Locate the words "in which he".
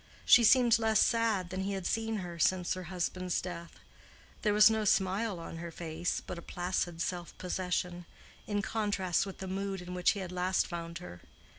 9.79-10.19